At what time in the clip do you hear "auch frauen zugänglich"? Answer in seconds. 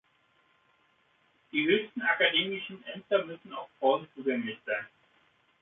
3.53-4.57